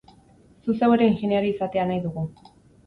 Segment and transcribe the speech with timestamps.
[0.67, 2.27] Zu zeu ere ingeniari izatea nahi dugu!